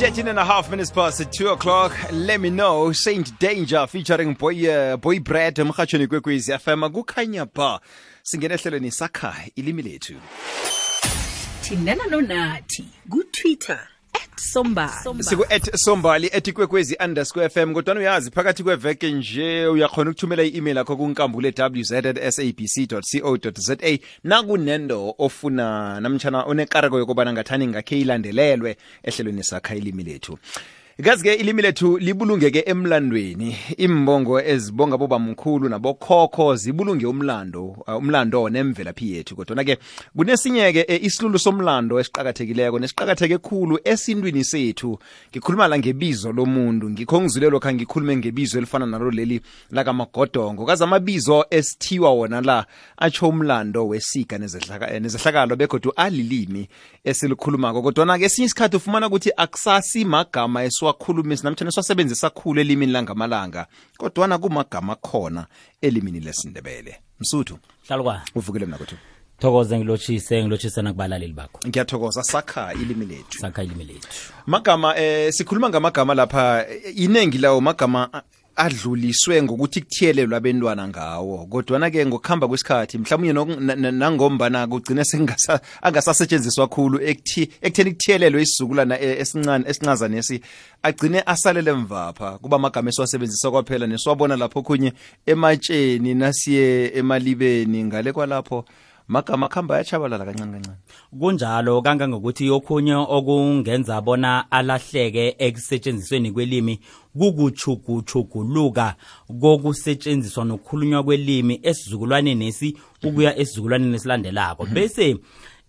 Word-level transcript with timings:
13 0.00 0.28
and 0.28 0.38
a 0.38 0.44
half 0.46 0.70
minutes 0.70 0.90
past 0.90 1.30
2 1.30 1.48
o'clock. 1.48 1.92
Let 2.10 2.40
me 2.40 2.48
know. 2.48 2.90
Saint 2.90 3.38
danger 3.38 3.86
featuring 3.86 4.32
boy, 4.32 4.66
uh, 4.66 4.96
boy 4.96 5.20
brad 5.20 5.58
emhatshweni 5.58 6.06
kwekwezi 6.06 6.52
fm 6.52 6.90
kukhanya 6.90 7.46
ba 7.54 7.80
singena 8.22 8.54
ehlelweni 8.54 8.90
sakha 8.90 9.34
ilimi 9.56 9.82
lethu. 9.82 10.14
Thindana 11.60 12.04
nonathi 12.06 12.84
ku-twitter 13.10 13.88
at 15.50 15.76
sombali 15.76 16.30
ethi 16.32 16.52
kwekwezi 16.52 16.96
underscore 17.04 17.48
fm 17.48 17.74
kodwana 17.74 18.00
uyazi 18.00 18.30
phakathi 18.30 18.62
kweveke 18.62 19.10
nje 19.12 19.66
uyakhona 19.66 20.10
ukuthumela 20.10 20.42
i-email 20.42 20.76
yakho 20.76 20.96
kunkambule 20.96 21.54
wz 21.58 21.92
at 21.92 22.30
sabc 22.30 22.86
co 22.88 23.50
za 23.54 23.76
nakunendo 24.24 25.14
ofuna 25.18 26.00
namtshana 26.00 26.44
onekareko 26.44 26.98
yokubana 26.98 27.32
ngathani 27.32 27.66
ngakhe 27.66 28.00
ilandelelwe 28.00 28.76
ehlelweni 29.02 29.44
sakha 29.44 29.74
ilimi 29.74 30.02
lethu 30.02 30.38
kazi-ke 31.02 31.34
ilimi 31.34 31.62
lethu 31.62 31.98
libulungeke 31.98 32.62
emlandweni. 32.66 33.56
Imbongo 33.76 34.40
ezibonga 34.40 34.98
bobamkhulu 34.98 35.68
nabokhokho 35.68 36.56
zibulunge 36.56 37.06
umlando 37.06 37.64
uh, 37.64 37.96
umlando 37.96 38.48
nemvelaphi 38.48 39.12
yethu. 39.12 39.36
Kodwana-ke 39.36 39.78
kunesinye-ke 40.16 40.84
eh, 40.88 41.04
isilulu 41.04 41.38
somlando 41.38 42.00
esiqakathekileko 42.00 42.78
nesiqakatheke 42.78 43.38
khulu 43.38 43.78
esintwini 43.84 44.44
sethu. 44.44 44.98
Ngikhuluma 45.30 45.68
la 45.68 45.78
ngebizo 45.78 46.32
lomuntu. 46.32 46.90
Ngikho 46.90 47.20
ngizule 47.20 47.50
lokha 47.50 47.74
ngikhulume 47.74 48.16
ngebizo 48.16 48.58
elifana 48.58 48.86
nalo 48.86 49.10
leli 49.10 49.40
lakamagodongo 49.70 50.66
kazi 50.66 50.84
amabizo 50.84 51.44
esithiwa 51.50 52.10
wona 52.10 52.40
la 52.40 52.66
atsho 52.96 53.28
umlando 53.28 53.88
wesiga 53.88 54.36
eh, 54.36 55.00
nezehlakalo 55.02 55.56
begodu 55.56 55.92
alilimi 55.96 56.68
esilikhulumako. 57.04 57.82
Kodwana-ke 57.82 58.24
esinye 58.24 58.46
isikhathi 58.46 58.76
ufumana 58.76 59.06
ukuthi 59.06 59.30
akusasi 59.36 60.04
magama 60.04 60.64
esiwakhulumisa 60.90 61.44
namtshana 61.44 61.68
esiwasebenzisa 61.68 62.30
khulu 62.30 62.60
elimini 62.60 62.92
langamalanga 62.92 63.66
kodwana 63.96 64.38
kumagama 64.38 64.94
khona 64.94 65.46
elimini 65.80 66.20
lesindebele. 66.20 66.96
Msuthu 67.20 67.58
hlalukwana 67.88 68.22
uvukile 68.34 68.66
mnakothu 68.66 68.96
thokoze 69.38 69.78
ngilotshise 69.78 70.42
ngilotshise 70.42 70.82
nakubalaleli 70.82 71.32
bakho. 71.32 71.58
Ngiyathokoza 71.68 72.22
sakha 72.22 72.72
ilimi 72.74 73.06
lethu. 73.06 73.38
Sakha 73.38 73.62
ilimi 73.62 73.84
lethu. 73.84 74.08
Magama 74.46 74.96
eh 74.98 75.32
sikhuluma 75.32 75.68
ngamagama 75.68 76.14
lapha 76.14 76.66
eh, 76.68 76.96
iningi 76.98 77.38
lawo 77.38 77.60
magama 77.60 78.08
a- 78.12 78.22
adluliswe 78.64 79.42
ngokuthi 79.42 79.80
kuthiyelelwe 79.80 80.36
abentwana 80.36 80.88
ngawo. 80.88 81.46
Kodwana-ke 81.50 82.06
ngokuhamba 82.06 82.48
kwesikhathi 82.48 82.98
mhlawumbe 82.98 83.32
nok- 83.32 83.60
na- 83.60 83.74
na- 83.76 83.90
nangombana 83.90 84.66
kugcina 84.66 85.02
sengasa- 85.04 85.60
angasasetshenziswa 85.82 86.68
khulu 86.68 86.98
ekuthi- 86.98 87.48
ekutheni 87.62 87.90
kuthiyelelwe 87.92 88.42
isizukulwana 88.42 89.00
eh, 89.00 89.20
esincane 89.20 89.64
esincazanesi 89.68 90.40
agcine 90.82 91.22
asalele 91.26 91.72
mvapha. 91.72 92.38
Kuba 92.38 92.56
amagama 92.56 92.88
esiwasebenzisa 92.90 93.50
kwaphela 93.50 93.86
nesiwabona 93.86 94.36
lapho 94.36 94.62
khunye 94.62 94.92
ematsheni 95.26 96.14
nasiye 96.14 96.92
emalibeni. 96.98 97.84
Ngale 97.84 98.12
kwalapho 98.12 98.64
magama 99.10 99.46
akuhamba 99.46 99.74
ayatshabalala 99.74 100.24
kancane 100.24 100.52
kancane 100.52 100.76
kunjalo 101.18 101.82
kangangokuthi 101.82 102.50
okhunye 102.50 102.94
okungenza 102.94 104.00
bona 104.00 104.50
alahleke 104.50 105.34
ekusetshenzisweni 105.38 106.32
kwelimi 106.32 106.80
kukuchuguchuguluka 107.18 108.94
kokusetshenziswa 109.40 110.44
nokukhulunywa 110.44 111.02
kwelimi 111.02 111.60
esizukulwaneni 111.62 112.46
esi 112.46 112.68
ukuya 113.02 113.38
esizukulwaneni 113.38 113.94
esilandelako 113.96 114.66
bese 114.66 115.16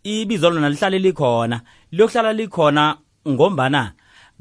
ibizo 0.04 0.50
lona 0.50 0.70
lihlale 0.70 1.00
likhona. 1.00 1.62
Liyokuhlala 1.92 2.34
likhona 2.34 2.98
ngombana 3.28 3.94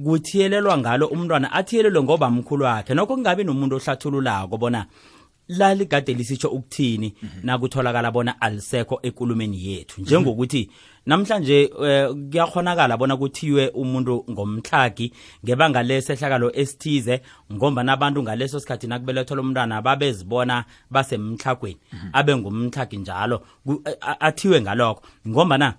kuthiyelelwa 0.04 0.78
ngalo 0.78 1.06
umntwana 1.06 1.52
athiyelelwe 1.52 2.02
ngoba 2.02 2.30
mkhulu 2.30 2.64
wakhe. 2.64 2.94
Nokho 2.94 3.14
kungabi 3.14 3.44
nomuntu 3.44 3.76
ohlathululako 3.76 4.56
bona 4.56 4.86
laligade 5.58 6.14
lisitsho 6.14 6.48
ukuthini 6.48 7.14
nakutholakala 7.42 8.10
bona 8.10 8.40
alisekho 8.40 8.98
ekulumeni 9.02 9.66
yethu. 9.66 10.00
Njengokuthi 10.00 10.70
namhlanje 11.06 11.70
eh, 11.84 12.10
kuyakhonakala 12.30 12.96
bona 12.96 13.16
kuthiwe 13.16 13.68
umuntu 13.68 14.24
ngomtlhagi 14.30 15.12
ngebanga 15.44 15.82
lesehlakalo 15.82 16.52
esithize 16.54 17.20
ngomba 17.52 17.82
nabantu 17.82 18.22
ngaleso 18.22 18.60
sikhathi 18.60 18.86
nakubelethelwa 18.86 19.44
umntwana 19.44 19.82
babezibona 19.82 20.64
basemhlagweni 20.90 21.78
abe 22.12 22.36
ngumtlhagi 22.36 22.96
njalo. 22.96 23.42
A- 24.00 24.20
athiwe 24.20 24.60
ngalokho. 24.60 25.02
Ngombana 25.28 25.74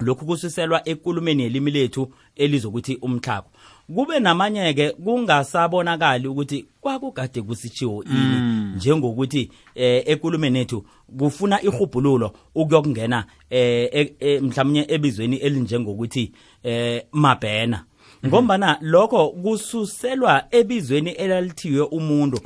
lokhu 0.00 0.26
kususelwa 0.26 0.88
ekulumeni 0.88 1.42
yelimi 1.42 1.70
lethu 1.70 2.12
elizokuthi 2.36 2.98
umtlhago 3.02 3.48
kube 3.94 4.20
namanye-ke 4.20 4.90
kungasabonakali 4.90 6.28
ukuthi 6.28 6.66
kwakugade 6.80 7.42
kusitshiwo 7.42 8.04
ini 8.04 8.36
njengokuthi 8.76 9.50
eh, 9.74 10.02
ekulumeni 10.06 10.58
ethu 10.58 10.84
kufuna 11.18 11.62
ihubhululo 11.62 12.32
ukuyokungena 12.54 13.24
eh, 13.50 13.88
e, 13.92 14.14
e, 14.20 14.40
mhlawumnye 14.40 14.86
ebizweni 14.88 15.36
elinjengokuthi 15.36 16.32
eh, 16.62 17.04
mabhena. 17.12 17.84
Ngombana 18.26 18.78
lokho 18.80 19.28
kususelwa 19.28 20.44
ebizweni 20.50 21.10
elalithiwe 21.10 21.80
umuntu. 21.82 22.40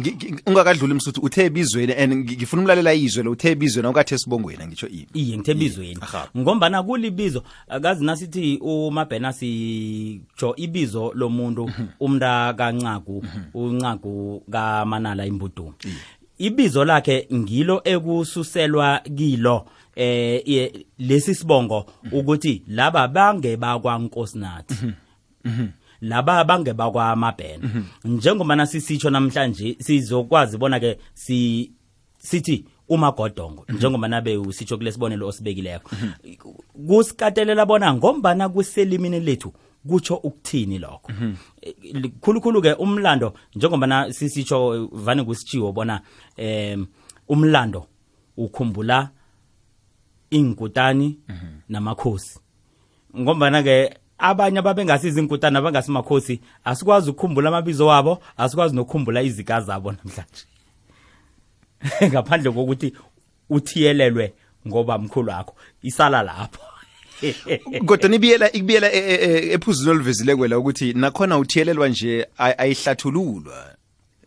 Ungakadluli 0.46 0.94
msuthu 0.94 1.20
uthe 1.20 1.44
ebizweni 1.44 1.92
and 1.92 2.12
ngi- 2.12 2.36
ngifuna 2.36 2.62
umlalela 2.62 2.94
izwe 2.94 3.22
lo 3.22 3.30
uthe 3.30 3.50
ebizweni 3.50 3.86
awukathe 3.86 4.14
esibongweni 4.14 4.66
ngitsho 4.66 4.88
ini? 4.88 5.06
Iye 5.14 5.36
ngithe 5.38 5.52
ebizweni. 5.52 5.96
ngombana 6.36 6.82
kulibizo 6.82 7.42
akazi 7.68 8.04
nasithi 8.04 8.58
umabhena 8.62 9.32
sitsho 9.32 10.54
ibizo 10.56 11.12
lomuntu 11.14 11.70
umnta 12.00 12.54
kancagu 12.54 13.24
uncagu 13.54 14.42
kamanala 14.50 15.26
imbudungu 15.26 15.74
ibizo 16.38 16.84
lakhe 16.84 17.28
ngilo 17.34 17.80
ekususelwa 17.84 19.00
kilo 19.16 19.66
eh 19.96 20.72
lesi 20.98 21.34
sibongo 21.34 21.86
ukuthi 22.12 22.62
laba 22.68 23.08
bangebakwankosinathi 23.08 24.74
laba 26.00 26.44
bangebakwamabhena 26.44 27.84
njengoba 28.04 28.56
nasisitsho 28.56 29.10
namhlanje 29.10 29.76
sizokwazi 29.80 30.58
bona 30.58 30.80
ke 30.80 30.98
si 31.14 31.70
sithi 32.18 32.64
umagodongo. 32.88 33.64
Njengoba 33.68 34.08
nabe 34.08 34.36
usitsho 34.36 34.76
kulesibonelo 34.76 35.28
osibekileyo 35.28 35.80
kusikatelela 36.86 37.66
bona 37.66 37.94
ngombana 37.94 38.48
kuselimini 38.48 39.20
lethu 39.20 39.52
kutsho 39.88 40.16
ukuthini 40.16 40.78
lokho. 40.78 41.12
Eh, 41.62 41.74
khulukhulu 42.20 42.62
ke 42.62 42.72
umlando 42.72 43.34
njengoba 43.54 44.12
sisitsho 44.12 44.88
vane 44.92 45.24
kusitshiwo 45.24 45.72
bona 45.72 46.00
em 46.36 46.86
umlando 47.28 47.86
ukhumbula 48.36 49.10
inkutani 50.30 51.18
namakhosi. 51.68 52.40
Ngombana 53.18 53.62
ke 53.62 53.94
abanye 54.18 54.58
ababengasizinkutana 54.58 55.58
abangasimakhosi 55.58 56.40
asikwazi 56.64 57.10
ukukhumbula 57.10 57.48
amabizo 57.48 57.86
wabo 57.86 58.22
asikwazi 58.36 58.76
nokukhumbula 58.76 59.22
izika 59.22 59.60
zabo 59.60 59.92
namhlanje. 59.92 60.44
Ngaphandle 62.10 62.50
kokuthi 62.50 62.92
uthiyelelwe 63.50 64.32
ngoba 64.68 64.98
mkhulu 64.98 65.30
wakho 65.30 65.54
isala 65.82 66.22
lapho. 66.22 66.62
Kodwa 67.86 68.08
nibiyela 68.08 68.52
ikubiyela 68.52 68.92
ephuzini 68.92 69.88
e- 69.88 69.90
e- 69.90 69.94
oluvezile 69.94 70.36
kwela 70.36 70.58
ukuthi 70.58 70.92
nakhona 70.92 71.38
uthiyelelwa 71.38 71.88
nje 71.88 72.26
ayihlathululwa. 72.38 73.76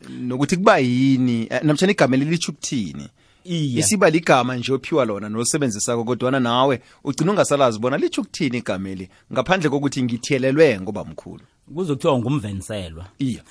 Nokuthi 0.09 0.57
kuba 0.57 0.77
yini? 0.77 1.39
Namhlanje 1.39 1.66
namtshana 1.67 1.91
igama 1.91 2.17
lelitsho 2.17 2.51
ukuthini 2.51 3.09
iye 3.44 3.79
isiba 3.79 4.09
ligama 4.09 4.55
nje 4.55 4.73
ophiwa 4.73 5.05
lona 5.05 5.29
nolisebenzisako 5.29 6.03
kodwana 6.03 6.39
nawe 6.39 6.81
ugcina 7.03 7.31
ungasalazi 7.31 7.79
bona 7.79 7.97
litsho 7.97 8.22
ukuthini 8.22 8.57
igama 8.57 8.89
eli 8.89 9.09
ngaphandle 9.33 9.69
kokuthi 9.69 10.03
ngithiyelelwe 10.03 10.79
ngoba 10.81 11.05
mkhulu. 11.05 11.44
Kuzokuthiwa 11.75 12.19
ngumvenselwa. 12.19 13.06
Iya. 13.19 13.41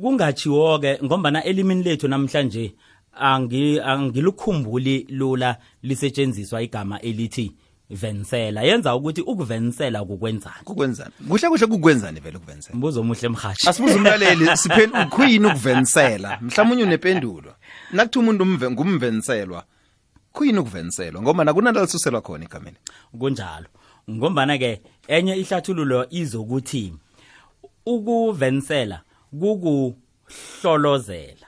Kungatshiwo-ke 0.00 0.98
ngombana 1.04 1.44
elimini 1.44 1.82
lethu 1.82 2.08
namhlanje 2.08 2.74
angi- 3.20 3.80
angilukhumbuli 3.80 5.06
lula 5.10 5.56
lisetshenziswa 5.82 6.62
igama 6.62 7.00
elithi 7.00 7.52
venisela 7.92 8.62
yenza 8.62 8.94
ukuthi 8.94 9.20
ukuvenisela 9.20 10.04
kukwenzani? 10.04 10.64
Kukwenzani? 10.64 11.12
Kuhle 11.28 11.48
kuhle 11.48 11.66
kukwenzani 11.66 12.20
vele 12.20 12.36
ukuvenisela 12.36 12.76
mbuzo 12.76 13.00
omuhle 13.00 13.28
mhashi 13.28 13.68
asibuze 13.68 13.94
umlaleli 13.94 14.48
khuyini 15.10 15.46
ukuvenisela 15.46 16.38
mhlawumbe 16.40 16.82
unependulo. 16.82 17.54
Nakuthi 17.92 18.18
umuntu 18.18 18.46
ngumvenselwa 18.46 19.64
khuyini 20.32 20.58
ukuveniselwa 20.58 21.22
ngoba 21.22 21.44
nakunalalisuselwa 21.44 22.20
khona 22.20 22.44
igameni 22.44 22.76
kunjalo. 23.18 23.66
Ngombana-ke 24.10 24.80
enye 25.08 25.36
ihlathululo 25.36 26.06
izokuthi 26.10 26.92
ukuvenisela 27.86 29.00
kukuhlolozela. 29.40 31.46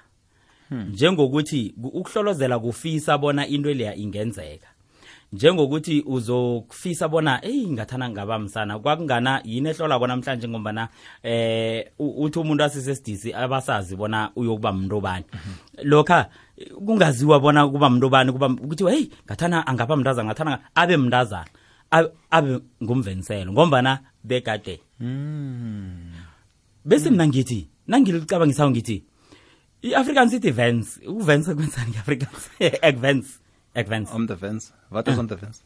Njengokuthi 0.71 1.75
ukuhlolozela 1.83 2.59
kufisa 2.59 3.19
bona 3.19 3.47
into 3.47 3.75
leya 3.75 3.97
ingenzeka 3.97 4.74
njengokuthi 5.35 6.03
uzokufisa 6.07 7.09
bona 7.09 7.45
eyi 7.45 7.71
ngathana 7.71 8.11
ngaba 8.11 8.39
msana 8.39 8.79
kwakungana 8.79 9.41
yini 9.45 9.69
ehlolako 9.69 10.07
namhlanje 10.07 10.49
ngombana 10.49 10.89
eh 11.23 11.87
uthi 11.99 12.39
umuntu 12.39 12.65
asisesidisi 12.65 13.35
abasazi 13.35 13.97
bona 13.97 14.31
uyokuba 14.37 14.73
mntu 14.73 14.97
obani. 14.97 15.25
Lokha 15.83 16.29
kungaziwa 16.87 17.41
bona 17.41 17.69
kuba 17.69 17.91
mntu 17.91 18.07
obani 18.07 18.33
kuba 18.33 18.47
ukuthi 18.47 18.85
hey 18.85 19.07
ngathana 19.27 19.67
angaba 19.67 19.97
mntazana 19.97 20.27
ngathana 20.29 20.59
abe 20.75 20.97
mntazana 20.97 21.51
abe- 22.31 22.61
ngumveniselo 22.83 23.53
ngombana 23.53 23.99
bekade 24.25 24.81
bese 26.85 27.11
mina 27.11 27.27
ngithi 27.27 27.69
nangilicabangisayo 27.87 28.71
ngithi 28.71 29.05
i-african 29.83 30.31
city 30.31 30.51
vans 30.51 31.01
ukuvence 31.07 31.55
kwenzani 31.55 31.91
nge-afrikaans 31.91 33.39
ekvence 33.75 34.11
ekvence 34.11 34.15
Om 34.15 34.27
de 34.27 34.37
Vens. 34.37 34.73
Wat 34.91 35.09
is 35.09 35.19
om 35.19 35.27
de 35.27 35.37
Vens? 35.37 35.63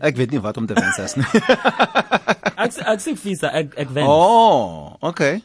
Ek 0.00 0.16
weet 0.16 0.30
nie 0.30 0.40
wat 0.42 0.56
om 0.56 0.66
de 0.66 0.74
Vens 0.74 0.98
is 0.98 1.14
nie. 1.16 1.24
Akusi- 2.56 2.84
akusikufisa 2.90 3.52
ek- 3.54 3.74
ekvence 3.76 4.10
oh, 4.10 4.96
okay. 5.00 5.40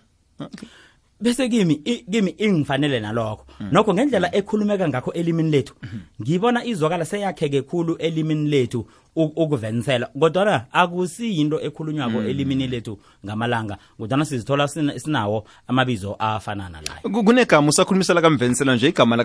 bese 1.22 1.50
kimi 1.50 1.76
kimi 2.12 2.32
ingifanele 2.38 3.00
nalokho. 3.00 3.46
Nokho 3.72 3.94
ngendlela 3.94 4.36
ekhulumeka 4.36 4.88
ngakho 4.88 5.12
elimini 5.14 5.52
lethu 5.52 5.74
ngibona 6.22 6.66
izwakala 6.66 7.06
seyakheke 7.06 7.62
khulu 7.62 7.96
elimini 8.00 8.50
lethu 8.50 8.86
u- 9.16 9.34
ukuvenisela 9.36 10.08
kodwana 10.20 10.66
akusiyinto 10.72 11.60
ekhulunywako 11.62 12.22
elimini 12.22 12.68
lethu 12.68 13.00
ngamalanga 13.26 13.78
kodwana 13.98 14.26
sizithola 14.26 14.68
sina- 14.68 15.00
sinawo 15.00 15.46
amabizo 15.68 16.16
afana 16.20 16.70
nalayo. 16.70 17.02
Ku- 17.04 17.24
Kunegama 17.24 17.70
usakhulumisela 17.70 18.22
kamvensela 18.22 18.76
nje 18.76 18.88
igama 18.90 19.16
la 19.16 19.24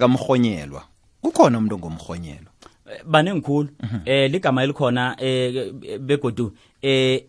Kukhona 1.35 1.59
umuntu 1.59 1.75
ongomhonyelwa. 1.75 2.51
Eh, 2.91 3.01
baningi 3.07 3.41
khulu 3.41 3.69
eh 4.05 4.31
ligama 4.31 4.63
elikhona 4.63 5.17
eh 5.19 5.73
begodu 6.01 6.53
eh 6.83 7.25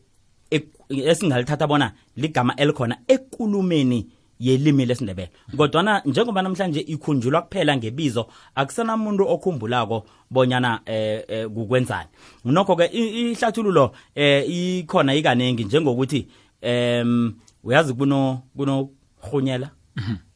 esingalithatha 0.90 1.68
bona 1.68 1.94
ligama 2.16 2.56
elikhona 2.56 2.98
ekulumeni 3.08 4.08
yelimi 4.40 4.86
lesindebele. 4.86 5.30
Kodwana 5.58 6.02
njengoba 6.06 6.42
namhlanje 6.42 6.80
ikhunjulwa 6.80 7.42
kuphela 7.42 7.78
ngebizo 7.78 8.28
akusenamuntu 8.56 9.28
okhumbulako 9.28 10.06
bonyana 10.32 10.82
eh, 10.86 11.24
eh 11.28 11.48
kukwenzani. 11.48 12.10
Nokho 12.46 12.76
ke 12.76 12.86
i- 12.86 13.32
ihlathululo 13.32 13.92
eh 14.16 14.46
ikhona 14.50 15.16
ikaningi 15.16 15.64
njengokuthi 15.64 16.28
em 16.62 17.34
uyazi 17.64 17.94
kuno 17.94 18.42
kuno 18.58 18.90
rhunyela 19.32 19.70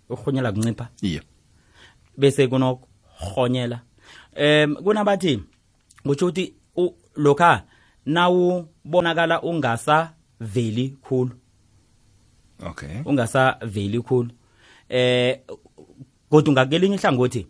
urhunyela 0.10 0.51
kuncipha? 0.51 0.88
Bese 2.18 2.48
kunokuhonyela 3.19 3.80
em 4.36 4.75
kunabathi 4.75 5.44
kutsho 6.04 6.25
ukuthi 6.27 6.54
u- 6.75 6.94
lokha 7.16 7.63
nawubonakala 8.06 9.42
ungasaveli 9.42 10.98
khulu. 11.04 11.31
Okay. 12.66 13.01
ungasaveli 13.06 14.01
khulu. 14.01 14.31
Eh 14.89 15.39
kodwa 16.30 16.54
ngakelinye 16.54 16.95
ihlangothi 16.95 17.48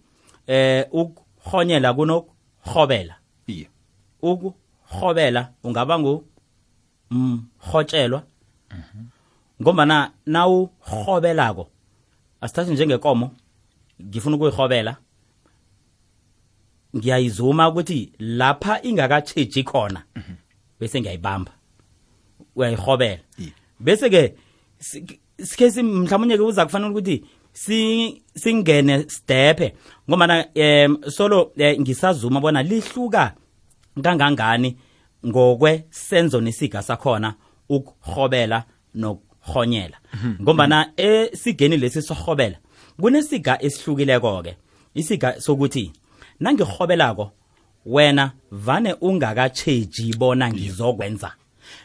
eh 0.48 0.86
ukuhonyela 0.92 1.94
kunokuhobela 1.94 3.16
Iye. 3.48 3.70
ukuhobela 4.22 5.54
ungaba 5.64 6.00
ngo 6.00 6.24
mhotshelwa 7.12 8.24
ngombana 9.62 10.12
nawuhobelako 10.26 11.68
asithathi 12.42 12.72
njengekomo 12.74 13.32
ngifuna 14.02 14.36
ukuyihobela 14.36 14.98
ngiyayizuma 16.96 17.70
ukuthi 17.70 18.12
lapha 18.20 18.82
ingakatsheji 18.82 19.64
khona 19.64 20.04
bese 20.80 21.02
ngiyayibamba. 21.02 21.52
Uyayihobela 22.56 23.20
bese 23.80 24.10
ke 24.10 24.34
sikhe 25.44 25.72
si- 25.72 25.84
mhlawumnye 25.84 26.38
ke 26.38 26.44
uza 26.44 26.66
kufanele 26.66 26.92
ukuthi 26.92 27.24
si 27.54 28.22
singene 28.36 29.10
stephe 29.10 29.74
ngomana 30.10 30.46
em 30.56 30.98
solo 31.10 31.52
eh, 31.58 31.80
ngisazuma 31.80 32.40
bona 32.40 32.64
lihluka 32.64 33.34
kangangani 34.04 34.78
ngokwe 35.26 35.86
senzo 35.90 36.42
nesiga 36.42 36.82
sakhona 36.82 37.36
ukuhobela 37.70 38.64
nokuhonyela 38.96 39.98
ngombana 40.42 40.92
esigeni 40.98 41.78
lesi 41.78 42.02
sohobela 42.02 42.58
kunesiga 43.02 43.58
esihlukileko 43.62 44.44
ke 44.44 44.56
isiga 44.96 45.42
sokuthi 45.42 45.92
nangihobelako 46.40 47.32
wena 47.86 48.32
vane 48.52 48.94
ungakatsheji 48.94 50.14
bona 50.18 50.54
ngizokwenza. 50.54 51.32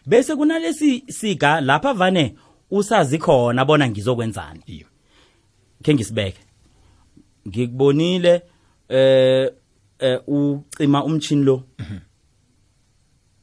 Bese 0.06 0.37
kunalesi 0.37 1.05
siga 1.09 1.61
lapha 1.61 1.93
vane 1.93 2.35
usazi 2.71 3.19
khona 3.19 3.65
bona 3.65 3.89
ngizokwenzani. 3.89 4.87
Khe 5.83 5.95
ngisibeke 5.95 6.41
ngikubonile 7.49 8.43
eh 8.89 9.51
eh 9.99 10.21
ucima 10.27 11.05
umchini 11.05 11.45
lo. 11.45 11.62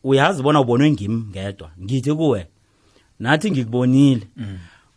Uyazi 0.04 0.44
bona 0.44 0.62
ubonwe 0.62 0.92
ngimi 0.92 1.24
ngedwa. 1.30 1.72
Ngithi 1.82 2.14
kuwe. 2.14 2.48
Nathi 3.20 3.52
ngikubonile. 3.52 4.28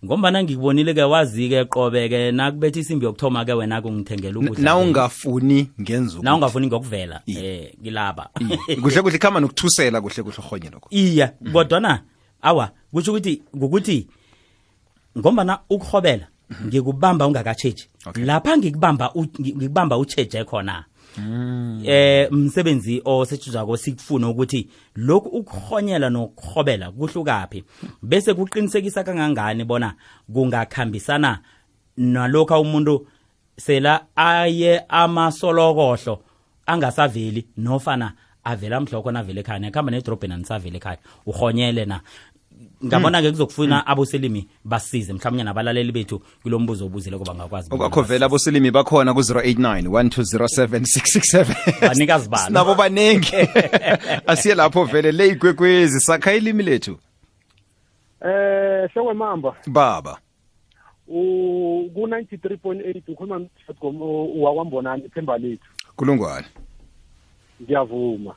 ngombana 0.04 0.42
ngikubonile-ke 0.42 1.02
wazi-ke 1.02 1.64
qobe-ke 1.64 2.32
nakubetha 2.32 2.80
isimbi 2.80 3.04
yokuthoma-ke 3.06 3.52
wena-kungithengela 3.52 4.38
ungithengela 4.38 4.76
ungafuni 4.76 5.70
ngenza 5.80 6.18
na 6.22 6.34
ungafuni 6.34 6.66
ngokuvela 6.66 7.22
um 7.26 7.34
ngilaba. 7.80 8.30
Kuhle 8.82 9.02
kuhle 9.02 9.18
khama 9.18 9.40
nokuthusela 9.40 10.00
kuhle 10.00 10.22
kuhle 10.22 10.38
urhonye 10.38 10.70
lokho. 10.70 10.88
Iya 10.90 11.32
mm. 11.40 11.52
kodwana 11.52 12.02
awa 12.42 12.70
kusho 12.92 13.12
ukuthi 13.12 13.42
ngokuthi 13.56 14.06
ngombana 15.18 15.58
ukuhobela 15.70 16.26
mm-hmm. 16.50 16.68
ngikubamba 16.68 17.26
ungakatshitshi 17.26 17.88
lapha 18.16 18.58
ngikubamba 18.58 19.12
ngikubamba 19.40 19.98
utsheje 19.98 20.44
khona. 20.44 20.84
Eh 21.84 22.28
umsebenzi 22.32 23.02
osetshenzako 23.04 23.76
sikufuna 23.76 24.28
ukuthi 24.28 24.68
lokhu 24.96 25.28
ukuhonyela 25.28 26.10
nokuhobela 26.10 26.90
kuhlukaphi? 26.90 27.64
Bese 28.02 28.34
kuqinisekisa 28.34 29.04
kangangani 29.04 29.64
bona 29.64 29.94
kungakhambisana 30.32 31.38
nalokho 31.96 32.60
umuntu 32.60 33.06
sela 33.56 34.06
aye 34.16 34.84
amasolokohlo 34.88 36.22
angasaveli 36.66 37.46
nofana 37.56 38.12
avela 38.44 38.80
mhlokho 38.80 39.10
navele 39.10 39.40
ekhaya? 39.40 39.58
Nekhamba 39.58 39.90
nedrobheni 39.90 40.34
anisavele 40.34 40.76
ekhaya. 40.76 40.98
Uhonyele 41.26 41.84
na? 41.84 42.00
Ngabona 42.84 43.22
ke 43.22 43.30
kuzokufuna 43.30 43.86
aboselimi 43.86 44.48
basize 44.64 45.12
mhlawumnye 45.12 45.44
nabalaleli 45.44 45.92
bethu 45.92 46.22
kulo 46.42 46.58
mbuzo 46.58 46.86
obuzile 46.86 47.18
kuba 47.18 47.34
ngakwazi 47.34 47.70
bona 47.70 47.84
okwakho 47.84 48.02
vele 48.02 48.24
abosilimi 48.24 48.70
bakhona 48.70 49.14
ku-089 49.14 49.88
1207667 49.88 51.80
Banikazi 51.88 52.28
balo. 52.28 52.46
sinabo 52.46 52.74
baningi. 52.74 53.32
Asiye 54.26 54.54
lapho 54.54 54.84
vele 54.84 55.12
le 55.12 55.28
igwegwezi 55.28 56.00
sakha 56.00 56.34
ilimi 56.34 56.62
lethu. 56.62 56.98
Eh 58.20 58.88
Shongwe 58.94 59.14
Mamba 59.14 59.54
baba. 59.66 60.18
U 61.08 61.90
ku 61.94 62.00
93.8 62.06 63.02
ukhuluma 63.08 63.38
nomthethom 63.38 64.02
wakwambonani 64.42 65.04
ithemba 65.04 65.38
lethu. 65.38 65.66
Kulungwane. 65.96 66.46
Ngiyavuma. 67.62 68.34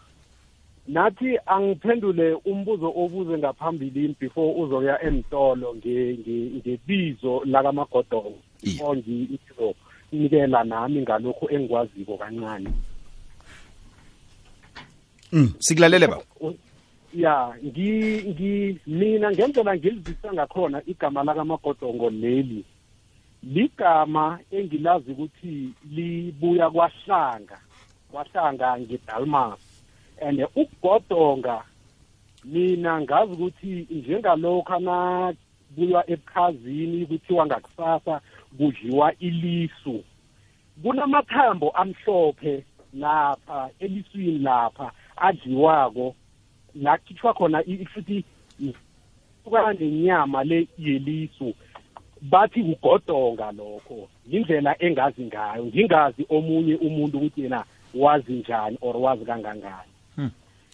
Nathi 0.87 1.37
angiphendule 1.45 2.33
umbuzo 2.45 2.93
obuze 2.95 3.37
ngaphambilini 3.37 4.15
before 4.19 4.53
uzoya 4.61 5.01
emtolo 5.03 5.75
nge- 5.75 6.17
nge- 6.19 6.51
ngebizo 6.57 7.41
lakamagodongo 7.45 8.39
Iye. 8.63 8.83
or 8.83 8.95
ngizonikela 8.97 10.63
nami 10.63 11.01
ngalokhu 11.01 11.45
engikwaziko 11.53 12.17
kancane. 12.17 12.71
Sikulalele 15.59 16.07
baba. 16.07 16.23
Ya 17.13 17.53
ngi 17.65 18.23
ngi 18.27 18.79
mina 18.87 19.31
ngendlela 19.31 19.75
ngilizisa 19.77 20.33
ngakhona 20.33 20.81
igama 20.85 21.23
lakamagodongo 21.23 22.09
leli 22.09 22.63
ligama 23.43 24.39
engilazi 24.51 25.11
ukuthi 25.11 25.69
libuya 25.91 26.69
kwahlanga 26.69 27.57
kwahlanga 28.11 28.79
ngedalmas. 28.79 29.66
And 30.21 30.39
ukugodonga 30.55 31.63
mina 32.45 33.01
ngazi 33.01 33.31
ukuthi 33.33 33.87
njengalokho 33.91 34.79
nabuywa 34.79 36.09
ebukhazini 36.09 37.05
kuthiwa 37.05 37.45
ngakusasa 37.45 38.21
kudliwa 38.57 39.13
ilisu. 39.19 40.03
Kunamathambo 40.83 41.69
amhlophe 41.69 42.63
lapha 42.93 43.69
eliswini 43.79 44.37
lapha 44.39 44.91
adliwako. 45.17 46.15
La 46.75 46.97
khitshwa 46.97 47.33
khona 47.33 47.63
i- 47.65 47.85
futhi 47.85 48.23
kukana 49.43 49.73
nenyama 49.73 50.43
le 50.43 50.67
yelisu. 50.77 51.53
Bathi 52.21 52.63
kugodonga 52.63 53.51
lokho 53.51 54.09
indlela 54.31 54.75
engazi 54.83 55.21
ngayo. 55.25 55.65
Ngingazi 55.65 56.25
omunye 56.29 56.75
umuntu 56.75 57.17
ukuthi 57.17 57.41
yena 57.41 57.63
wazi 57.95 58.33
njani 58.33 58.77
or 58.81 58.97
wazi 58.97 59.25
kangangani. 59.25 59.91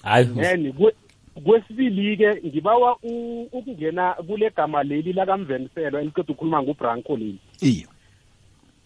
Hayi. 0.03 0.25
Then 0.25 0.73
kwe- 0.73 0.95
kwesibili-ke 1.43 2.41
ngibawa 2.45 2.97
u- 3.03 3.49
ukungena 3.51 4.13
kule 4.13 4.49
gama 4.49 4.83
leli 4.83 5.13
lakamveniselwa 5.13 6.01
eliqeda 6.01 6.33
ukukhuluma 6.33 6.63
ngubranco 6.63 7.17
leli. 7.17 7.39
Iye 7.61 7.87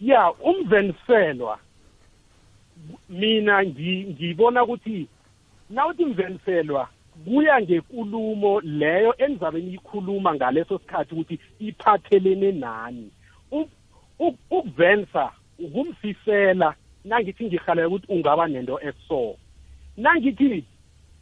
ya 0.00 0.32
umveniselwa 0.32 1.58
mina 3.08 3.62
ngi- 3.64 4.06
ngibona 4.10 4.64
ukuthi 4.64 5.06
nawuthi 5.70 6.04
mveniselwa 6.04 6.88
kuya 7.24 7.60
ngekulumo 7.62 8.60
leyo 8.60 9.14
enizabe 9.18 9.60
niyikhuluma 9.60 10.34
ngaleso 10.34 10.78
sikhathi 10.78 11.14
ukuthi 11.14 11.38
iphathelene 11.60 12.52
nani. 12.52 13.10
Ukuvensa 14.18 15.30
ukumfisela 15.58 16.74
nangithi 17.04 17.44
ngihalela 17.44 17.88
ukuthi 17.88 18.06
ungaba 18.12 18.46
nento 18.48 18.80
eso. 18.80 19.36
Nangithi 19.98 20.64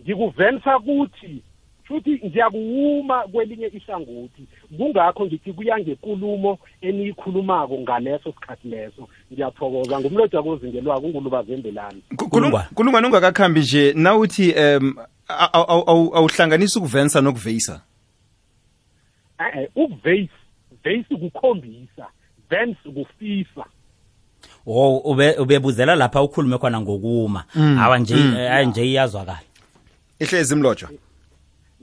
ngikuvensa 0.03 0.79
kuthi 0.79 1.43
futhi 1.85 2.21
ngiyakuwuma 2.25 3.23
kwelinye 3.23 3.67
ihlangothi. 3.67 4.47
Kungakho 4.77 5.27
ngithi 5.27 5.53
kuya 5.53 5.79
ngekulumo 5.79 6.59
eniyikhulumako 6.81 7.79
ngaleso 7.79 8.33
sikhathi 8.33 8.69
leso. 8.69 9.09
Ngiyathokoza 9.33 10.01
ngumloja 10.01 10.43
kozingelwako 10.43 11.07
ungulubazembelani. 11.07 12.03
Kulungwane. 12.31 12.69
kulungwane 12.75 13.07
ungakakhambi 13.07 13.61
nje. 13.61 13.93
Nawuthi 13.93 14.55
um 14.55 14.97
awuhlanganisa 16.15 16.81
ukuvensa 16.81 17.21
nokuveyisa? 17.21 17.83
Eh 19.39 19.69
ukuvase 19.75 20.31
vase 20.85 21.17
kukhombisa 21.17 22.07
vance 22.51 22.91
kufisa 22.95 23.65
wo 24.67 24.99
ube 24.99 25.33
ubebuzela 25.39 25.95
lapha 25.95 26.23
ukhulume 26.23 26.59
khona 26.59 26.81
ngokuma. 26.81 27.45
Hawa 27.55 27.99
nje 27.99 28.15
Mm. 28.17 28.35
eh, 28.37 28.51
hayi 28.51 28.67
nje 28.67 28.85
iyazwakala 28.87 29.41
ihlezi 30.21 30.55
imlotshwa 30.55 30.91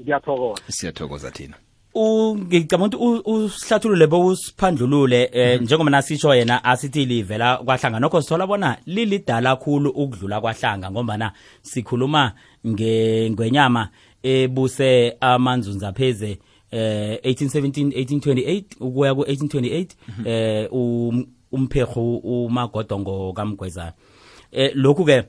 ngiyathokoza. 0.01 0.61
Siyathokoza 0.67 1.31
thina 1.31 1.53
U- 1.95 2.35
ngicabanga 2.37 2.97
ukuthi 2.97 3.29
u- 3.29 3.43
usihlathulule 3.45 4.07
bowusiphandlulule 4.07 5.29
eh, 5.33 5.61
njengoba 5.61 5.89
nasitsho 5.91 6.35
yena 6.35 6.63
asithi 6.63 7.05
livela 7.05 7.57
kwahlanga 7.57 7.99
nokho 7.99 8.21
sithola 8.21 8.47
bona 8.47 8.77
lilidala 8.85 9.55
khulu 9.55 9.89
ukudlula 9.89 10.41
kwahlanga 10.41 10.91
ngombana 10.91 11.31
sikhuluma 11.61 12.31
ngwenyama 12.67 13.89
ebuse 14.23 15.17
amanzunza 15.21 15.93
pheze 15.93 16.37
eh 16.71 17.19
1817 17.23 17.87
1828 18.03 18.63
ukuya 18.79 19.15
ku 19.15 19.21
1828 19.21 19.87
eh 20.25 20.67
um- 21.53 21.61
umpherhu 21.61 22.17
umagodongo 22.17 23.33
kamgwezana 23.33 23.93
eh 24.51 24.71
lokhu 24.75 25.05
ke 25.05 25.23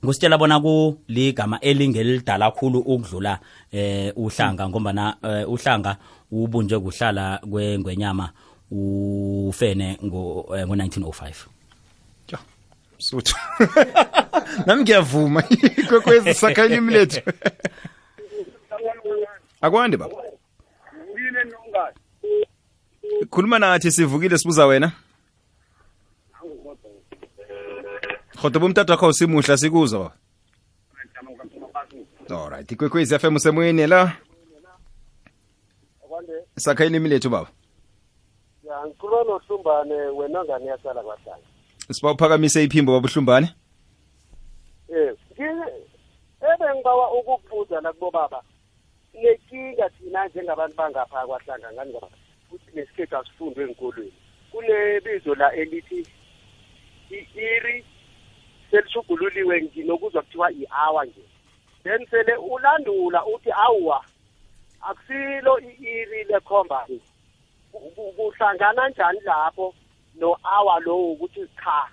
kusitshela 0.00 0.38
bona 0.38 0.60
ku 0.60 0.98
ligama 1.08 1.60
elingelidala 1.60 2.50
kakhulu 2.50 2.78
ukudlula 2.78 3.40
eh 3.72 4.12
uhlanga 4.16 4.68
ngombana 4.68 5.16
eh, 5.22 5.48
uhlanga 5.48 5.96
ubunje 6.32 6.78
kuhlala 6.78 7.40
kwengwenyama 7.50 8.30
ufene 8.70 9.98
ngo 10.04 10.46
eh, 10.56 10.66
ngo1905 10.66 11.32
ja 12.28 12.38
suthu 12.98 13.36
nami 14.66 14.82
ngiyavuma. 14.82 15.42
Kwekwezi 15.88 16.34
sakha 16.34 16.66
ilimi 16.66 16.92
lethu 16.92 17.20
akwande 19.60 19.96
baba. 19.96 20.16
Khuluma 23.30 23.58
nathi 23.58 23.90
sivukile 23.90 24.38
sibuza 24.38 24.66
wena? 24.66 24.92
Khodo 28.36 28.60
bomtata 28.60 28.92
wakho 28.92 29.12
simuhla 29.12 29.56
sikuza 29.56 29.98
baba 29.98 30.12
alright 32.30 32.72
ikwekwezi 32.72 33.18
fm 33.18 33.36
usemoyeni 33.36 33.86
la 33.86 34.12
sakha 36.56 36.84
ilimi 36.84 37.08
lethu 37.08 37.30
baba. 37.30 37.48
Ya 38.64 38.86
ngikhuluma 38.86 39.24
nohlumbane 39.24 39.94
wena 39.94 40.44
ngane 40.44 40.66
yasala 40.66 41.02
kwahlanga 41.02 41.46
siba 41.92 42.12
uphakamise 42.12 42.64
iphimbo 42.64 42.92
babuhlumbane 42.92 43.48
yes 44.88 45.16
ebe 45.40 46.74
ngibawa 46.74 47.12
ukukubuza 47.12 47.80
la 47.80 47.92
kubo 47.92 48.10
baba 48.10 48.42
nekinga 49.14 49.88
thina 49.88 50.28
njengabantu 50.28 50.76
bangapha 50.76 51.26
kwahlanga 51.26 51.72
ngani 51.72 51.90
ngoba 51.90 52.08
futhi 52.50 52.70
nesikhethu 52.74 53.16
asifundwe 53.16 53.64
enkolweni 53.64 54.12
kunebizo 54.50 55.34
la 55.34 55.52
elithi 55.52 56.06
i-iri 57.10 57.84
selishugululiwe 58.70 59.62
nginokuzwa 59.62 60.22
kuthiwa 60.22 60.52
i-hour 60.52 61.06
nje. 61.06 61.22
Then 61.82 62.06
sele 62.06 62.34
ulandula 62.36 63.24
uthi 63.26 63.50
awuwa 63.52 64.04
akusilo 64.80 65.58
i-iri 65.60 66.24
lekhomba 66.24 66.86
ku- 67.72 67.90
ku- 67.94 68.12
kuhlangana 68.16 68.88
njani 68.88 69.20
lapho 69.20 69.74
no-hour 70.20 70.80
lowo 70.82 71.12
ukuthi 71.12 71.40
cha? 71.64 71.88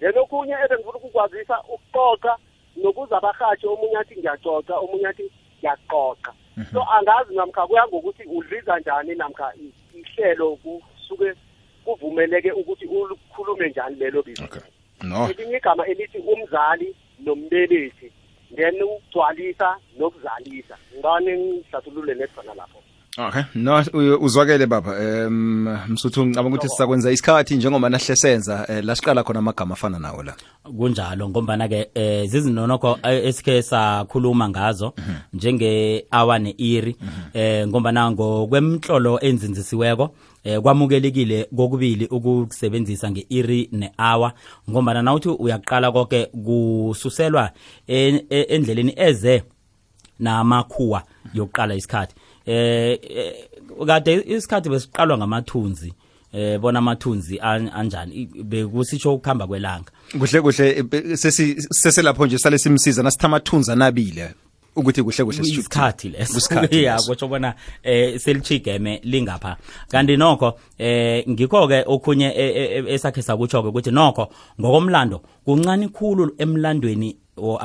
Then 0.00 0.18
okunye 0.18 0.54
ebengifuna 0.64 0.98
ukukwazisa 0.98 1.60
ukuxoxa 1.68 2.36
nokuza 2.76 3.16
abahathi 3.16 3.66
omunye 3.66 3.96
athi 3.98 4.14
ngiyaxoxa 4.16 4.74
omunye 4.78 5.06
athi 5.08 5.30
ngiyaxoxa 5.58 6.32
so 6.72 6.80
angazi 6.84 7.34
namkha 7.34 7.66
kuya 7.66 7.86
ngokuthi 7.88 8.22
udliza 8.24 8.78
njani 8.80 9.14
namkha 9.14 9.52
ihlelo 9.94 10.56
kusuke 10.56 11.34
kuvumeleke 11.84 12.52
ukuthi 12.52 12.86
ukhulume 12.86 13.68
njani 13.68 13.96
lelo 13.96 14.22
bizo. 14.22 14.44
Okay. 14.44 14.60
No. 15.02 15.30
Elinye 15.30 15.56
igama 15.56 15.86
elithi 15.86 16.18
umzali 16.18 16.94
nombelethi 17.24 18.12
then 18.56 18.82
ukugcwalisa 18.82 19.76
nokuzalisa. 19.98 20.76
Ngibane 20.94 21.38
ngihlathulule 21.38 22.14
nedwana 22.14 22.54
lapho? 22.54 22.78
Okay, 23.18 23.44
no 23.54 23.82
uzwakele 24.20 24.66
baba. 24.66 24.92
Um 25.26 25.68
msuthu 25.88 26.26
ngicabanga 26.26 26.56
ukuthi 26.56 26.68
sizakwenza 26.68 27.12
isikhathi 27.12 27.56
njengoba 27.56 27.88
nahle 27.88 28.16
senza 28.16 28.66
eh, 28.68 28.84
lasiqala 28.84 29.22
khona 29.24 29.38
amagama 29.38 29.74
afana 29.74 29.98
nawo 29.98 30.22
la. 30.22 30.34
kunjalo 30.64 31.28
ngombana 31.28 31.68
ke 31.68 31.90
eh 31.94 32.26
zizinonokho 32.28 32.98
eh, 33.02 33.26
esikhe 33.26 33.62
sakhuluma 33.62 34.48
ngazo 34.48 34.94
njenge 35.32 36.04
hour 36.12 36.38
neiri 36.38 36.96
eh 37.34 37.66
ngombana 37.68 38.10
ngokwemhlolo 38.10 39.20
enzinzisiweko 39.20 40.10
eh 40.46 40.60
kwamukelekile 40.60 41.44
kokubili 41.56 42.06
ukusebenzisa 42.06 43.10
ngeiri 43.10 43.68
ne-hour 43.72 44.32
ngombana 44.70 45.02
nawuthi 45.02 45.28
uyaqala 45.28 45.92
konke 45.92 46.26
kususelwa 46.26 47.50
e- 47.88 48.24
endleleni 48.30 48.92
eze 48.96 49.42
namakhuwa 50.18 51.02
yokuqala 51.34 51.74
isikhathi. 51.74 52.14
Eh 52.46 52.98
eh, 53.02 53.34
kade 53.86 54.14
isikhathi 54.26 54.68
besiqalwa 54.68 55.18
ngamathunzi 55.18 55.92
eh 56.32 56.58
bona 56.60 56.78
amathunzi 56.78 57.38
an- 57.40 57.70
anjani 57.74 58.26
bekusitsho 58.44 59.14
ukuhamba 59.14 59.46
kwelanga. 59.46 59.90
Kuhle 60.18 60.40
kuhle 60.40 60.82
be- 60.82 61.16
sesi 61.16 61.56
seselapho 61.70 62.26
nje 62.26 62.38
sale 62.38 62.58
simsiza 62.58 63.02
nasithamathunza 63.02 63.74
nabile 63.76 64.34
ukuthi 64.76 65.02
kuhle 65.02 65.24
kuhle 65.24 65.42
isikhathi 65.42 66.08
leso. 66.08 66.40
Leso. 66.62 67.06
kutsho 67.06 67.28
bona 67.28 67.54
eh 67.82 68.18
selichigeme 68.18 69.00
lingapha. 69.04 69.56
Kanti 69.88 70.16
nokho 70.16 70.58
eh 70.78 71.24
ngikho 71.28 71.68
ke 71.68 71.84
okhunye 71.86 72.26
e- 72.26 72.54
e- 72.62 72.78
e- 72.78 72.94
esakhe 72.94 73.22
sakutsho 73.22 73.62
ke 73.62 73.68
ukuthi 73.68 73.90
nokho 73.90 74.28
ngokomlando 74.60 75.22
kuncane 75.44 75.88
khulu 75.88 76.34
emlandweni 76.38 77.16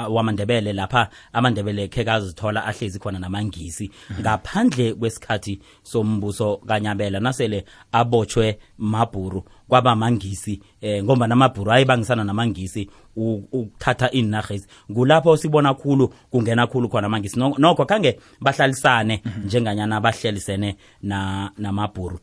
wamandebele 0.09 0.73
lapha 0.73 1.09
amandebele 1.33 1.87
khe 1.87 2.03
kazithola 2.03 2.65
ahlezi 2.65 2.99
khona 2.99 3.19
namangisi. 3.19 3.91
Ngaphandle 4.19 4.93
kwesikhathi 4.93 5.59
sombuso 5.83 6.57
kanyabela 6.67 7.19
nasele 7.19 7.65
abotshwe 7.91 8.59
mabhuru 8.77 9.43
kwaba 9.67 9.95
mangisi 9.95 10.61
eh 10.81 11.03
ngomba 11.03 11.27
namabhuru 11.27 11.71
ayibangisana 11.71 12.23
namangisi 12.23 12.89
ukuthatha 13.15 14.09
iinarhezi 14.13 14.67
kulapho 14.93 15.37
sibona 15.37 15.73
khulu 15.73 16.07
kungena 16.31 16.67
khulu 16.67 16.89
khona 16.89 17.07
amangisi 17.07 17.39
No- 17.39 17.55
nokho 17.57 17.85
khange 17.85 18.19
bahlalisane 18.41 19.21
mm 19.25 19.31
-hmm. 19.31 19.45
njenganyana 19.45 20.01
bahlelisene 20.01 20.75
na 21.01 21.51
namabhuru. 21.57 22.19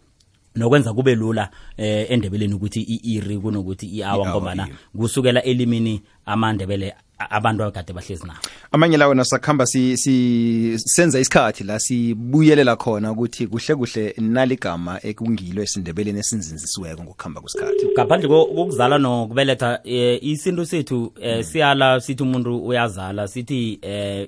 Nokwenza 0.57 0.93
kube 0.95 1.15
lula 1.15 1.51
eh 1.77 2.07
endebeleni 2.11 2.55
ukuthi 2.55 2.81
i-iri 2.83 3.39
kunokuthi 3.39 3.87
I-hour, 3.87 4.29
ngombana 4.29 4.69
kusukela 4.97 5.43
elimini 5.43 6.03
amandebele 6.29 6.95
abantu 7.31 7.63
abagade 7.65 7.93
bahlezi 7.93 8.27
nabo 8.27 8.39
amanye 8.73 8.97
lawo 8.97 9.15
nasakhamba 9.15 9.67
si, 9.67 9.97
si 9.97 10.79
senza 10.79 11.21
isikhathi 11.21 11.65
la 11.65 11.79
sibuyelela 11.79 12.77
khona 12.77 13.13
ukuthi 13.13 13.47
kuhle 13.47 13.75
kuhle 13.75 14.15
naligama 14.19 15.01
ekungilo 15.03 15.63
esindebeleni 15.63 16.19
esinzinzisiweko 16.19 17.03
ngokuhamba 17.03 17.41
kwesikhathi. 17.41 17.87
ngaphandle 17.93 18.29
ko- 18.29 18.47
kokuzala 18.47 18.99
nokubeletha 18.99 19.81
um 19.85 20.19
isintu 20.23 20.67
sethu 20.67 21.13
um 21.25 21.43
siyala 21.43 22.01
sithi 22.01 22.23
umuntu 22.23 22.67
uyazala 22.67 23.29
sithi 23.29 23.81
um 23.83 24.27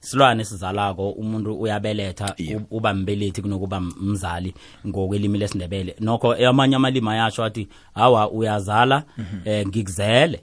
isilwane 0.00 0.44
sizalako 0.44 1.10
umuntu 1.10 1.60
uyabeletha 1.60 2.34
yeah. 2.38 2.62
uba 2.70 2.94
mbelethi 2.94 3.42
kunokuba 3.42 3.80
mzali 3.80 4.54
ngokwelimi 4.86 5.38
lesindebele. 5.38 5.96
Nokho 6.00 6.32
amanye 6.34 6.76
amalimi 6.76 7.08
ayasho 7.10 7.44
athi 7.44 7.68
hawa 7.94 8.30
uyazala 8.30 9.04
um 9.18 9.68
ngikuzele 9.68 10.40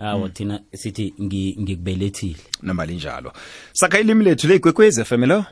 awo 0.00 0.28
thina 0.28 0.60
sithi 0.72 1.14
ngi- 1.20 1.56
ngikubelethile. 1.60 2.40
Noma 2.62 2.86
njalo. 2.86 3.32
Sakha 3.72 3.98
ilimi 4.00 4.24
lethu 4.24 4.46
leyigwekwezi 4.48 5.04
fm 5.04 5.24
lo 5.24 5.44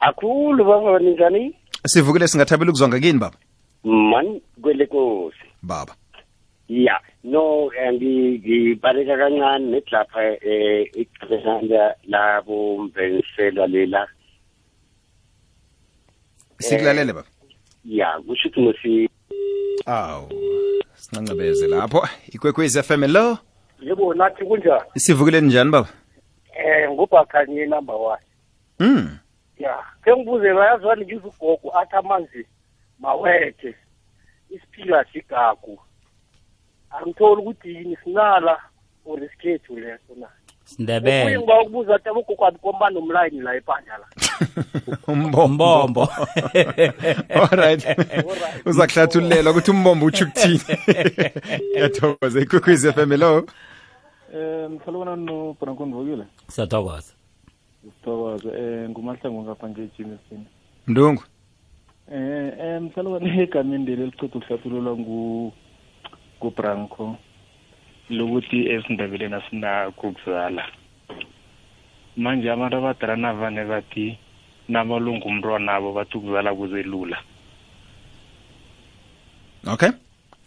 akhulu 0.00 0.64
baba 0.64 0.98
ninjani? 0.98 1.54
Sivukile 1.86 2.28
singathabela 2.28 2.70
ukuzwa 2.70 2.88
ngakini 2.88 3.18
baba? 3.18 3.36
Mani 3.84 4.42
kwele 4.62 4.86
kosi 4.86 5.38
baba. 5.62 5.94
Ya 6.68 7.00
no 7.24 7.70
eh, 7.72 7.92
ngi- 7.94 8.38
ngibaleka 8.38 9.16
kancane 9.16 9.70
nedlapha 9.70 10.20
um 10.20 10.84
ixesha 10.94 11.94
labo 12.08 12.78
mveniselwa 12.78 13.66
lela. 13.66 14.08
Sikulalele 16.58 17.12
baba? 17.12 17.28
ya 17.84 18.18
kusho 18.26 18.48
ukuthi 18.48 19.08
awu 19.86 20.28
sincancebeze 21.06 21.66
lapho. 21.66 22.08
Ikwekwezi 22.28 22.82
fm 22.82 23.04
lo 23.04 23.38
yebo 23.80 24.14
nathi 24.14 24.44
kunjani? 24.44 24.90
Sivukile 24.96 25.40
njani 25.40 25.70
baba? 25.70 25.88
Eh 26.54 26.90
ngubhakhanye 26.90 27.66
number 27.66 27.94
one? 27.94 28.22
Mm 28.78 29.18
ya 29.58 29.84
ke 30.04 30.16
ngibuze 30.16 30.54
bayazwani 30.54 31.04
ngiza 31.04 31.28
ugogo 31.28 31.78
athi 31.78 31.96
amanzi 31.96 32.46
mawethe 32.98 33.74
isiphila 34.50 35.04
sigagu. 35.12 35.78
Angitholi 36.90 37.42
ukuthi 37.42 37.74
yini 37.74 37.96
sinala 38.04 38.58
or 39.04 39.24
isikhethu 39.24 39.78
leso 39.78 40.14
na? 40.16 40.28
Sindebele. 40.64 41.22
Ubuye 41.22 41.38
ngiba 41.38 41.60
ukubuza 41.60 41.94
ati 41.94 42.08
abogogo 42.08 42.46
abikomba 42.46 42.90
nomlayini 42.90 43.40
la 43.40 43.54
ebhanja 43.54 43.98
la? 43.98 44.06
umbombo 45.08 46.08
allright 47.40 47.86
uza 48.66 48.86
kuhlathululela 48.86 49.50
ukuthi 49.50 49.70
umbombo 49.70 50.06
utsho 50.06 50.24
ukuthini? 50.24 50.60
Yathokoza. 51.80 52.40
Ikwekwez 52.40 52.84
f 52.84 52.98
m 52.98 53.10
hello. 53.10 53.46
Eh, 54.34 54.66
um 54.66 54.72
mhlalokana 54.72 55.16
nobranko 55.16 55.86
ndivukile 55.86 56.24
siyathokoza. 56.48 57.12
Sithokoze 57.82 58.48
eh, 58.48 58.84
um 58.84 58.90
ngumahlango 58.90 59.42
ngapha 59.42 59.68
ngejimisini 59.68 60.46
mndungu 60.86 61.22
um 62.08 62.16
eh, 62.16 62.82
mhlalokana 62.82 63.42
egameni 63.42 63.86
leli 63.86 64.02
elichitha 64.02 64.38
ukuhlathululwa 64.38 64.96
ngubranko 66.40 67.16
lokuthi 68.10 68.68
esindebeleni 68.70 69.34
asinakho 69.34 70.08
ukuzala. 70.08 70.64
Manje 72.16 72.50
abantu 72.50 72.76
abadala 72.76 73.16
navane 73.16 73.64
bathi 73.64 74.18
namalungu 74.68 75.28
umntwana 75.28 75.64
nabo 75.72 75.92
bathi 75.92 76.16
ukuzala 76.18 76.54
kuzelula. 76.54 77.18
okay. 79.66 79.90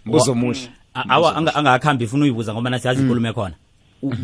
Mbuzo 0.05 0.35
muhle 0.35 0.69
awa 0.93 1.35
anga- 1.35 1.55
angakhambi 1.55 2.03
ifuna 2.03 2.23
uyibuza 2.23 2.53
ngoba 2.53 2.69
nasiyazi 2.69 3.01
inkulumo 3.01 3.27
ekhona. 3.27 3.55
U- 4.01 4.15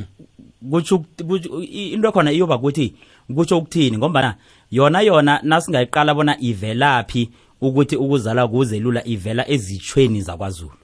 kutsho 0.71 1.05
into 1.19 2.07
ekhona 2.07 2.31
iyoba 2.31 2.57
kuthi 2.57 2.95
kutsho 3.35 3.57
ukuthini? 3.57 3.97
Ngombana 3.97 4.35
yona 4.71 5.01
yona 5.01 5.39
nasingayiqala 5.43 6.13
bona 6.15 6.37
ivelaphi 6.39 7.29
ukuthi 7.61 7.95
ukuzala 7.95 8.47
kuzelula 8.47 9.05
ivela 9.07 9.47
ezitshweni 9.49 10.21
zakwazulu? 10.21 10.77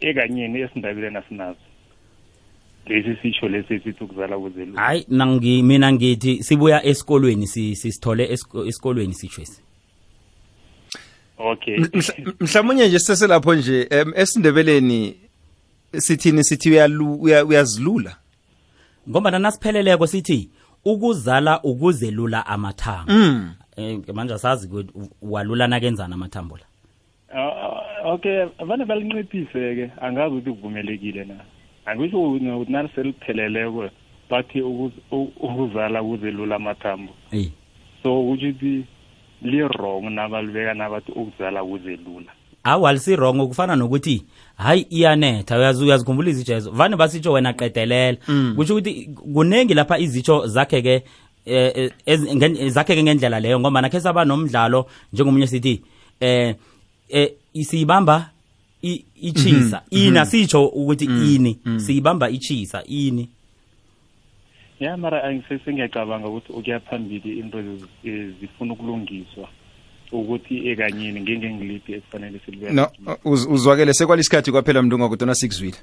Ekanyeni 0.00 0.60
esindebeleni 0.60 1.16
asinazo. 1.16 1.58
Lesi 2.86 3.16
sisho 3.22 3.48
lesi 3.48 3.78
sithi 3.80 4.04
ukuzala 4.04 4.38
kuzelula. 4.38 4.80
hayi 4.80 5.06
nangi 5.08 5.62
mina 5.62 5.92
ngithi 5.92 6.42
sibuya 6.42 6.84
esikolweni 6.86 7.46
si- 7.46 7.76
sisithole 7.76 8.24
esikolweni 8.66 9.14
sitshwesi 9.14 9.62
Okay. 11.38 11.76
Mhla- 11.78 12.34
mhlawumunye 12.40 12.88
nje 12.88 12.98
siseselapho 12.98 13.54
nje 13.54 13.88
esindebeleni 14.16 15.16
sithini 15.96 16.44
sithi 16.44 16.70
uyazilula? 17.46 18.16
Ngombana 19.08 19.38
nasipheleleko 19.38 20.06
sithi 20.06 20.50
ukuzala 20.84 21.62
ukuzelula 21.62 22.46
amathambo 22.46 23.12
mm. 23.12 23.54
Eh 23.76 23.98
manje 24.14 24.34
asazi 24.34 24.66
ukuthi 24.68 24.90
u- 24.94 25.32
walula 25.32 25.66
nakenzana 25.66 26.14
amathambo 26.14 26.56
la. 26.56 26.64
Ah, 27.34 28.12
okay 28.12 28.44
vane 28.66 28.84
balinciphise 28.84 29.74
ke 29.74 29.90
angazi 30.00 30.34
ukuthi 30.36 30.50
kuvumelekile 30.50 31.24
na. 31.24 31.34
Angisho 31.86 32.22
ukuthi 32.22 32.72
naliselipheleleko 32.72 33.88
bathi 34.30 34.62
ukuzala 34.62 36.02
kuzelula 36.02 36.56
amathambo. 36.56 37.12
So 38.02 38.22
kutsho 38.24 38.48
ukuthi 38.48 38.84
li-wrong 39.42 40.10
nabalibeka 40.10 40.74
nabathi 40.74 41.12
ukuzala 41.12 41.64
kuzelula 41.64 42.32
awa 42.64 42.92
lisirong 42.92 43.48
kufana 43.48 43.76
nokuthi 43.76 44.22
hayi 44.56 44.86
iyanetha. 44.90 45.58
Uyazi 45.58 45.84
uyazikhumbula 45.84 46.30
izitsho 46.30 46.70
vane 46.70 46.96
basitsho 46.96 47.32
wena 47.32 47.52
qedelela 47.52 48.18
kusho 48.56 48.74
ukuthi 48.76 49.10
kunengi 49.34 49.74
lapha 49.74 49.98
izitsho 49.98 50.46
zakheke 50.46 51.02
eh, 51.46 51.90
eh, 52.06 52.68
zakheke 52.68 53.02
ngendlela 53.02 53.40
leyo 53.40 53.60
ngoba 53.60 53.80
nakhe 53.80 54.00
saba 54.00 54.24
nomdlalo 54.24 54.86
njengomunye 55.12 55.46
sithi 55.46 55.82
eh 56.20 56.54
eh 57.08 57.30
siyibamba 57.62 58.16
i- 58.16 58.31
ichisa 58.82 59.82
ina 59.90 60.26
sitsho 60.26 60.66
ukuthi 60.66 61.04
ini. 61.04 61.58
Siyibamba 61.76 62.30
ichisa 62.30 62.82
ini. 62.86 63.28
Ya 64.80 64.96
mara 64.96 65.24
angisesengiyacabanga 65.24 66.28
ukuthi 66.28 66.52
ukuya 66.52 66.80
phambili 66.80 67.38
into 67.38 67.58
zifuna 68.40 68.72
ukulungiswa 68.72 69.48
ukuthi 70.12 70.68
ekanyeni 70.68 71.20
ngengengiliphi 71.20 71.92
esifanele 71.92 72.40
silibeka 72.44 72.72
no 72.72 72.90
uz- 73.24 73.48
uzwakele 73.52 73.94
sekwalisikhathi 73.94 74.52
kwaphela 74.52 74.82
mndungu 74.82 75.08
kodwa 75.08 75.34
sikuzwile 75.34 75.76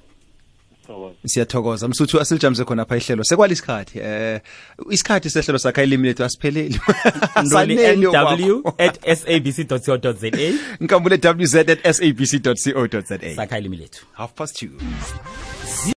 siyathokoza. 1.26 1.88
Msuthu 1.88 2.20
asilijamise 2.20 2.66
khona 2.66 2.86
pha 2.86 2.98
ihlelo. 2.98 3.24
Sekwalisikhathi 3.24 4.00
eh 4.00 4.42
isikhathi 4.90 5.30
sehlelo 5.30 5.60
sakha 5.60 5.84
ilimi 5.84 6.08
lethu 6.08 6.24
asipheleli 6.24 6.80
nw 7.98 8.62
at 8.78 9.16
sabc 9.16 9.68
co 9.86 9.98
za 10.12 10.32
nkambule 10.80 11.20
wz 11.40 11.56
at 11.56 11.92
sabc 11.92 12.44
co 12.44 13.02
za 13.02 13.36
sakha 13.36 13.58
ilimi 13.60 13.78
lethu. 13.78 14.06
Half 14.14 14.34
past 14.34 14.60
two 14.60 14.70